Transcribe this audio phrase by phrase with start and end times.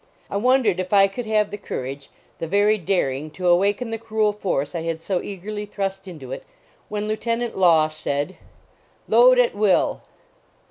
[0.31, 2.09] I wondered if I could have the courage,
[2.39, 6.43] the very daring to awaken the cruel force I had so eagerly thrust into it
[6.89, 8.35] when Lieutenant Law said,
[9.07, 10.01] "Load at will."